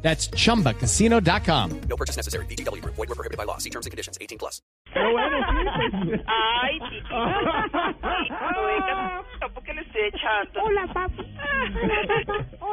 That's 0.00 0.28
chumbacasino.com. 0.30 1.80
No 1.88 1.96
purchase 1.96 2.16
necessary. 2.16 2.46
BGW. 2.46 2.82
Void 2.84 3.08
were 3.08 3.14
prohibited 3.14 3.36
by 3.36 3.44
law. 3.44 3.58
See 3.58 3.70
terms 3.70 3.86
and 3.86 3.90
conditions. 3.90 4.16
18 4.20 4.38
plus. 4.38 4.62
Pero 4.94 5.10
bueno, 5.12 5.36
sí. 5.50 6.22
Ay, 6.26 6.78
chiquito. 6.88 7.14
No 7.18 8.66
venga, 8.66 9.24
le 9.74 9.80
estoy 9.86 10.02
echando. 10.08 10.62
Hola, 10.62 10.86
papi. 10.94 11.22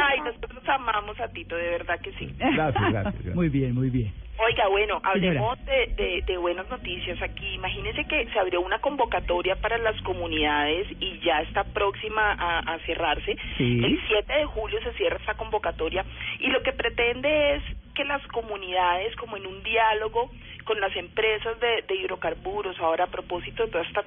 Ay, 0.00 0.20
nosotros 0.20 0.57
amamos 0.68 1.18
a 1.20 1.28
Tito, 1.28 1.56
de 1.56 1.70
verdad 1.70 2.00
que 2.00 2.12
sí. 2.12 2.32
Gracias, 2.38 2.92
gracias. 2.92 3.24
Muy 3.34 3.48
bien, 3.48 3.74
muy 3.74 3.90
bien. 3.90 4.12
Oiga, 4.40 4.68
bueno, 4.68 5.00
hablemos 5.02 5.58
de, 5.64 5.92
de, 5.96 6.22
de 6.24 6.36
buenas 6.38 6.68
noticias 6.70 7.20
aquí. 7.20 7.54
Imagínense 7.54 8.04
que 8.04 8.24
se 8.28 8.38
abrió 8.38 8.60
una 8.60 8.78
convocatoria 8.78 9.56
para 9.56 9.78
las 9.78 10.00
comunidades 10.02 10.86
y 11.00 11.18
ya 11.18 11.40
está 11.42 11.64
próxima 11.64 12.34
a, 12.34 12.60
a 12.60 12.78
cerrarse. 12.86 13.36
Sí. 13.56 13.80
El 13.84 14.00
7 14.06 14.32
de 14.32 14.44
julio 14.44 14.78
se 14.84 14.92
cierra 14.92 15.16
esta 15.16 15.34
convocatoria 15.34 16.04
y 16.38 16.46
lo 16.50 16.62
que 16.62 16.72
pretende 16.72 17.56
es 17.56 17.62
que 17.96 18.04
las 18.04 18.24
comunidades, 18.28 19.16
como 19.16 19.36
en 19.36 19.44
un 19.44 19.60
diálogo 19.64 20.30
con 20.64 20.80
las 20.80 20.94
empresas 20.94 21.58
de, 21.58 21.82
de 21.88 21.96
hidrocarburos, 21.96 22.78
ahora 22.78 23.04
a 23.04 23.10
propósito 23.10 23.64
de 23.64 23.72
toda 23.72 23.82
esta, 23.82 24.04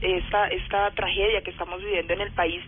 esta, 0.00 0.46
esta 0.46 0.90
tragedia 0.92 1.42
que 1.42 1.50
estamos 1.50 1.82
viviendo 1.82 2.12
en 2.12 2.20
el 2.20 2.30
país, 2.30 2.62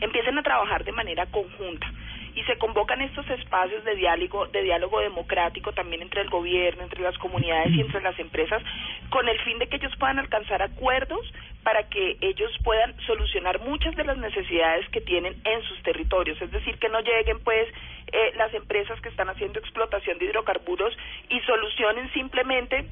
empiecen 0.00 0.38
a 0.38 0.42
trabajar 0.44 0.84
de 0.84 0.92
manera 0.92 1.26
conjunta 1.26 1.90
y 2.34 2.42
se 2.44 2.56
convocan 2.58 3.00
estos 3.00 3.28
espacios 3.30 3.84
de 3.84 3.94
diálogo 3.94 4.46
de 4.46 4.62
diálogo 4.62 5.00
democrático 5.00 5.72
también 5.72 6.02
entre 6.02 6.22
el 6.22 6.30
gobierno, 6.30 6.82
entre 6.82 7.02
las 7.02 7.16
comunidades 7.18 7.72
y 7.72 7.80
entre 7.80 8.00
las 8.02 8.18
empresas 8.18 8.62
con 9.10 9.28
el 9.28 9.38
fin 9.40 9.58
de 9.58 9.68
que 9.68 9.76
ellos 9.76 9.92
puedan 9.98 10.18
alcanzar 10.18 10.62
acuerdos 10.62 11.32
para 11.62 11.88
que 11.88 12.16
ellos 12.20 12.50
puedan 12.64 12.98
solucionar 13.02 13.60
muchas 13.60 13.94
de 13.96 14.04
las 14.04 14.16
necesidades 14.16 14.88
que 14.90 15.00
tienen 15.00 15.36
en 15.44 15.62
sus 15.62 15.82
territorios, 15.82 16.40
es 16.40 16.50
decir, 16.50 16.78
que 16.78 16.88
no 16.88 17.00
lleguen 17.00 17.40
pues 17.40 17.68
eh, 18.12 18.32
las 18.36 18.52
empresas 18.54 19.00
que 19.00 19.08
están 19.08 19.28
haciendo 19.28 19.58
explotación 19.58 20.18
de 20.18 20.26
hidrocarburos 20.26 20.96
y 21.28 21.40
solucionen 21.40 22.12
simplemente 22.12 22.86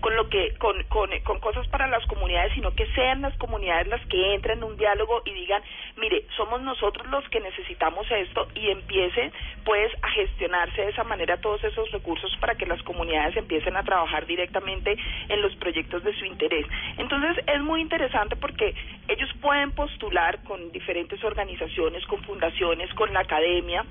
con 0.00 0.14
lo 0.14 0.28
que 0.28 0.54
con, 0.58 0.82
con, 0.84 1.10
con 1.24 1.40
cosas 1.40 1.66
para 1.68 1.86
las 1.86 2.04
comunidades, 2.06 2.52
sino 2.54 2.74
que 2.74 2.86
sean 2.94 3.22
las 3.22 3.36
comunidades 3.38 3.86
las 3.88 4.04
que 4.06 4.34
entren 4.34 4.58
en 4.58 4.64
un 4.64 4.76
diálogo 4.76 5.22
y 5.24 5.32
digan, 5.32 5.62
mire, 5.96 6.24
somos 6.36 6.60
nosotros 6.62 7.06
los 7.08 7.28
que 7.28 7.40
necesitamos 7.40 8.06
esto 8.10 8.48
y 8.54 8.70
empiecen 8.70 9.32
pues 9.64 9.92
a 10.02 10.10
gestionarse 10.10 10.82
de 10.82 10.90
esa 10.90 11.04
manera 11.04 11.40
todos 11.40 11.62
esos 11.64 11.90
recursos 11.90 12.34
para 12.40 12.54
que 12.54 12.66
las 12.66 12.82
comunidades 12.82 13.36
empiecen 13.36 13.76
a 13.76 13.82
trabajar 13.82 14.26
directamente 14.26 14.96
en 15.28 15.42
los 15.42 15.54
proyectos 15.56 16.04
de 16.04 16.14
su 16.14 16.24
interés. 16.24 16.66
Entonces 16.98 17.42
es 17.46 17.60
muy 17.62 17.80
interesante 17.80 18.36
porque 18.36 18.74
ellos 19.08 19.30
pueden 19.40 19.72
postular 19.72 20.42
con 20.44 20.72
diferentes 20.72 21.22
organizaciones, 21.24 22.04
con 22.06 22.22
fundaciones, 22.22 22.92
con 22.94 23.12
la 23.12 23.20
academia, 23.20 23.84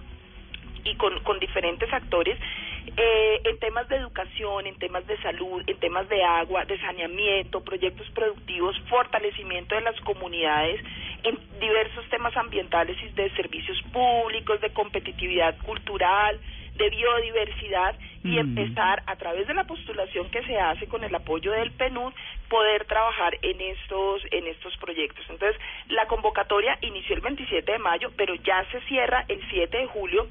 y 0.85 0.95
con, 0.95 1.19
con 1.23 1.39
diferentes 1.39 1.91
actores 1.91 2.37
eh, 2.97 3.41
en 3.43 3.59
temas 3.59 3.87
de 3.89 3.97
educación, 3.97 4.67
en 4.67 4.75
temas 4.77 5.05
de 5.07 5.17
salud, 5.21 5.63
en 5.67 5.77
temas 5.79 6.07
de 6.09 6.23
agua, 6.23 6.65
de 6.65 6.79
saneamiento, 6.79 7.63
proyectos 7.63 8.09
productivos, 8.11 8.79
fortalecimiento 8.89 9.75
de 9.75 9.81
las 9.81 9.99
comunidades, 10.01 10.81
en 11.23 11.37
diversos 11.59 12.07
temas 12.09 12.35
ambientales 12.37 12.97
y 13.03 13.09
de 13.09 13.29
servicios 13.31 13.81
públicos, 13.91 14.61
de 14.61 14.71
competitividad 14.71 15.57
cultural, 15.63 16.39
de 16.77 16.89
biodiversidad 16.89 17.95
y 18.23 18.35
Mm. 18.35 18.39
empezar 18.39 19.03
a 19.05 19.15
través 19.15 19.47
de 19.47 19.53
la 19.53 19.63
postulación 19.63 20.29
que 20.29 20.43
se 20.43 20.57
hace 20.59 20.87
con 20.87 21.03
el 21.03 21.15
apoyo 21.15 21.51
del 21.51 21.71
PNUD 21.71 22.13
poder 22.49 22.85
trabajar 22.85 23.37
en 23.41 23.61
estos 23.61 24.21
en 24.31 24.47
estos 24.47 24.75
proyectos. 24.77 25.25
Entonces, 25.29 25.59
la 25.87 26.05
convocatoria 26.07 26.77
inició 26.81 27.15
el 27.15 27.21
27 27.21 27.71
de 27.71 27.79
mayo, 27.79 28.11
pero 28.17 28.35
ya 28.35 28.65
se 28.71 28.81
cierra 28.81 29.25
el 29.27 29.41
7 29.49 29.77
de 29.77 29.87
julio 29.87 30.27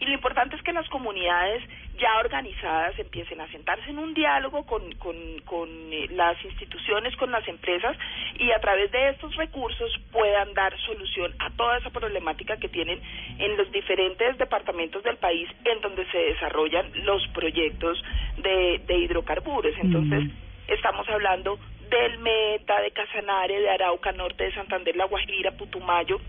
y 0.00 0.06
lo 0.06 0.12
importante 0.14 0.56
es 0.56 0.62
que 0.62 0.72
las 0.72 0.88
comunidades 0.88 1.62
ya 1.98 2.18
organizadas 2.18 2.98
empiecen 2.98 3.40
a 3.40 3.48
sentarse 3.48 3.90
en 3.90 3.98
un 3.98 4.14
diálogo 4.14 4.64
con, 4.64 4.90
con, 4.92 5.14
con 5.44 5.68
eh, 5.92 6.08
las 6.12 6.42
instituciones, 6.42 7.14
con 7.16 7.30
las 7.30 7.46
empresas 7.46 7.96
y 8.38 8.50
a 8.50 8.58
través 8.60 8.90
de 8.90 9.10
estos 9.10 9.36
recursos 9.36 9.92
puedan 10.10 10.54
dar 10.54 10.74
solución 10.80 11.34
a 11.38 11.50
toda 11.50 11.76
esa 11.76 11.90
problemática 11.90 12.56
que 12.56 12.70
tienen 12.70 12.98
en 13.38 13.56
los 13.58 13.70
diferentes 13.70 14.38
departamentos 14.38 15.02
del 15.02 15.18
país 15.18 15.48
en 15.66 15.80
donde 15.82 16.06
se 16.10 16.18
desarrollan 16.18 16.90
los 17.04 17.26
proyectos 17.28 18.02
de, 18.38 18.80
de 18.86 18.98
hidrocarburos. 19.00 19.74
Entonces, 19.82 20.24
estamos 20.66 21.06
hablando 21.10 21.58
del 21.90 22.18
Meta, 22.18 22.80
de 22.80 22.90
Casanare, 22.92 23.60
de 23.60 23.68
Arauca, 23.68 24.12
Norte 24.12 24.44
de 24.44 24.54
Santander, 24.54 24.96
La 24.96 25.04
Guajira, 25.04 25.50
Putumayo, 25.52 26.20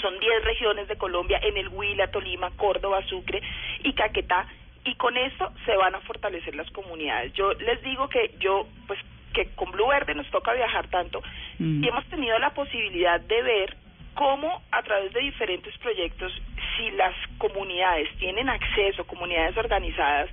son 0.00 0.18
10 0.18 0.44
regiones 0.44 0.88
de 0.88 0.96
Colombia, 0.96 1.38
en 1.42 1.56
el 1.56 1.68
Huila, 1.68 2.08
Tolima, 2.08 2.50
Córdoba, 2.56 3.02
Sucre 3.06 3.42
y 3.82 3.92
Caquetá, 3.92 4.46
y 4.84 4.94
con 4.94 5.16
esto 5.16 5.52
se 5.66 5.76
van 5.76 5.94
a 5.94 6.00
fortalecer 6.00 6.54
las 6.54 6.70
comunidades. 6.70 7.32
Yo 7.34 7.52
les 7.54 7.82
digo 7.82 8.08
que 8.08 8.34
yo, 8.38 8.66
pues, 8.86 8.98
que 9.34 9.50
con 9.54 9.70
Blue 9.72 9.88
Verde 9.88 10.14
nos 10.14 10.30
toca 10.30 10.52
viajar 10.54 10.88
tanto, 10.88 11.22
Mm. 11.58 11.84
y 11.84 11.88
hemos 11.88 12.04
tenido 12.06 12.38
la 12.38 12.50
posibilidad 12.50 13.20
de 13.20 13.42
ver 13.42 13.76
cómo 14.14 14.62
a 14.72 14.82
través 14.82 15.12
de 15.12 15.20
diferentes 15.20 15.76
proyectos, 15.78 16.32
si 16.76 16.90
las 16.92 17.14
comunidades 17.38 18.08
tienen 18.18 18.48
acceso, 18.48 19.06
comunidades 19.06 19.56
organizadas, 19.56 20.30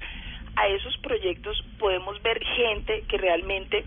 a 0.56 0.68
esos 0.68 0.98
proyectos 1.00 1.62
podemos 1.78 2.22
ver 2.24 2.42
gente 2.44 3.04
que 3.10 3.18
realmente 3.18 3.84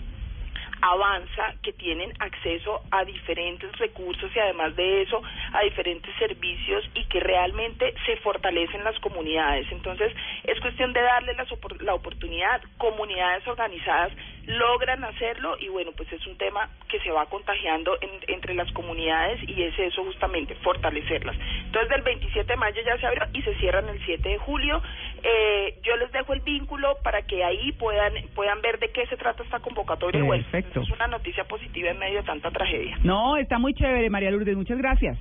avanza, 0.81 1.55
que 1.62 1.72
tienen 1.72 2.12
acceso 2.21 2.83
a 2.91 3.05
diferentes 3.05 3.71
recursos 3.78 4.31
y 4.34 4.39
además 4.39 4.75
de 4.77 5.03
eso 5.03 5.22
a 5.53 5.62
diferentes 5.62 6.15
servicios 6.19 6.89
y 6.94 7.05
que 7.05 7.21
realmente 7.21 7.94
se 8.06 8.16
fortalecen 8.19 8.84
las 8.84 8.99
comunidades. 9.00 9.67
Entonces 9.72 10.12
es 10.44 10.61
cuestión 10.61 10.93
de 10.93 11.00
darle 11.03 11.34
opor- 11.50 11.81
la 11.81 11.94
oportunidad, 11.94 12.61
comunidades 12.78 13.47
organizadas 13.47 14.12
logran 14.49 15.05
hacerlo 15.05 15.57
y 15.61 15.69
bueno, 15.69 15.93
pues 15.97 16.11
es 16.13 16.27
un 16.27 16.37
tema 16.39 16.69
que 16.89 16.99
se 17.01 17.11
va 17.11 17.27
contagiando 17.27 17.97
en- 18.01 18.33
entre 18.35 18.55
las 18.55 18.71
comunidades 18.73 19.41
y 19.49 19.63
es 19.63 19.79
eso 19.79 20.03
justamente, 20.05 20.55
fortalecerlas. 20.57 21.37
Entonces 21.67 21.91
del 21.91 22.03
27 22.03 22.53
de 22.53 22.57
mayo 22.57 22.81
ya 22.85 22.97
se 22.99 23.07
abrió 23.07 23.23
y 23.35 23.43
se 23.43 23.55
cierran 23.57 23.89
el 23.91 24.03
7 24.07 24.27
de 24.29 24.39
julio. 24.39 24.81
Eh, 25.23 25.79
yo 25.83 25.97
les 25.97 26.11
dejo 26.13 26.33
el 26.33 26.41
vínculo 26.41 26.97
para 27.05 27.23
que 27.23 27.45
ahí 27.45 27.73
puedan 27.73 28.13
puedan 28.35 28.61
ver 28.63 28.79
de 28.79 28.91
qué 28.91 29.07
se 29.07 29.17
trata 29.17 29.43
esta 29.43 29.59
convocatoria. 29.61 30.21
y 30.21 30.25
Bueno, 30.25 30.43
Perfecto. 30.51 30.81
es 30.81 30.91
una 30.91 31.07
noticia 31.09 31.45
positiva 31.45 31.91
en 31.91 31.99
medio 31.99 32.19
de 32.21 32.27
tanta 32.27 32.51
tragedia. 32.51 32.97
No, 33.05 33.37
está 33.37 33.59
muy 33.59 33.75
chévere, 33.75 34.09
María 34.09 34.31
Lourdes. 34.31 34.57
Muchas 34.57 34.79
gracias. 34.79 35.19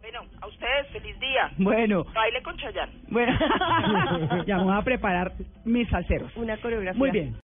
Bueno, 0.00 0.22
a 0.40 0.46
ustedes, 0.46 0.86
feliz 0.92 1.18
día. 1.20 1.50
Bueno, 1.58 2.04
Baile 2.14 2.42
con 2.42 2.56
Chayán. 2.56 2.90
bueno. 3.08 3.36
ya 4.46 4.56
vamos 4.56 4.74
a 4.74 4.82
preparar 4.82 5.32
mis 5.64 5.86
salseros. 5.88 6.34
Una 6.36 6.56
coreografía. 6.58 6.98
Muy 6.98 7.10
bien. 7.10 7.36